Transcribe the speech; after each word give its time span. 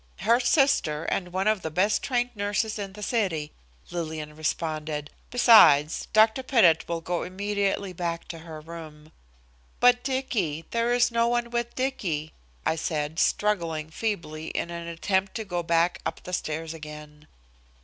"Her 0.21 0.39
sister 0.39 1.03
and 1.05 1.31
one 1.31 1.47
of 1.47 1.61
the 1.61 1.69
best 1.69 2.01
trained 2.01 2.31
nurses 2.35 2.79
in 2.79 2.93
the 2.93 3.03
city," 3.03 3.51
Lillian 3.91 4.35
responded. 4.35 5.11
"Besides, 5.29 6.07
Dr. 6.11 6.41
Pettit 6.41 6.85
will 6.87 7.01
go 7.01 7.21
immediately 7.21 7.93
back 7.93 8.27
to 8.29 8.39
her 8.39 8.61
room." 8.61 9.11
"But 9.79 10.01
Dicky, 10.03 10.65
there 10.71 10.91
is 10.91 11.11
no 11.11 11.27
one 11.27 11.51
with 11.51 11.75
Dicky," 11.75 12.33
I 12.65 12.77
said, 12.77 13.19
struggling 13.19 13.91
feebly 13.91 14.47
in 14.47 14.71
an 14.71 14.87
attempt 14.87 15.35
to 15.35 15.45
go 15.45 15.61
back 15.61 15.99
up 16.03 16.23
the 16.23 16.33
stairs 16.33 16.73
again. 16.73 17.27